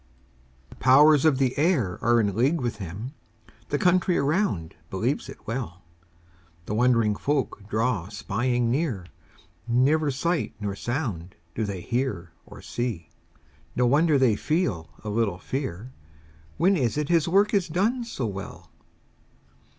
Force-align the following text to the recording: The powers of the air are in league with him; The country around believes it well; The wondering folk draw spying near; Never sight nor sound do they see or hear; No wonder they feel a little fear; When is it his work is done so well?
The 0.69 0.75
powers 0.77 1.25
of 1.25 1.37
the 1.37 1.55
air 1.59 1.99
are 2.03 2.19
in 2.19 2.35
league 2.35 2.59
with 2.59 2.77
him; 2.77 3.13
The 3.69 3.77
country 3.77 4.17
around 4.17 4.73
believes 4.89 5.29
it 5.29 5.45
well; 5.45 5.83
The 6.65 6.73
wondering 6.73 7.15
folk 7.15 7.69
draw 7.69 8.07
spying 8.09 8.71
near; 8.71 9.05
Never 9.67 10.09
sight 10.09 10.55
nor 10.59 10.75
sound 10.75 11.35
do 11.53 11.65
they 11.65 11.81
see 11.83 12.03
or 12.47 12.61
hear; 12.61 13.09
No 13.75 13.85
wonder 13.85 14.17
they 14.17 14.35
feel 14.35 14.89
a 15.03 15.09
little 15.09 15.37
fear; 15.37 15.93
When 16.57 16.75
is 16.75 16.97
it 16.97 17.09
his 17.09 17.27
work 17.27 17.53
is 17.53 17.67
done 17.67 18.03
so 18.03 18.25
well? 18.25 18.71